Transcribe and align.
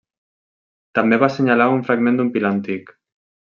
També 0.99 1.19
va 1.25 1.29
assenyalar 1.33 1.69
un 1.75 1.85
fragment 1.91 2.19
d'un 2.21 2.35
pilar 2.39 2.55
antic. 2.59 2.93